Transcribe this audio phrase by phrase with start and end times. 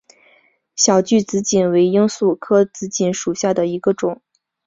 [0.75, 4.19] 小距紫堇为罂粟科紫堇属下的一个种。